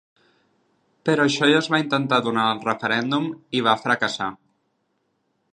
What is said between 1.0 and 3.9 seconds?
Però això ja es va intentar durant el referèndum i va